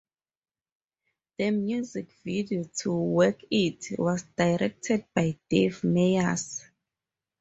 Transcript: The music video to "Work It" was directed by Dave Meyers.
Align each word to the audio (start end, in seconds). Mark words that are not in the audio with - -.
The 1.37 1.51
music 1.51 2.11
video 2.23 2.63
to 2.79 2.91
"Work 2.91 3.41
It" 3.51 3.99
was 3.99 4.23
directed 4.35 5.05
by 5.13 5.37
Dave 5.47 5.83
Meyers. 5.83 6.63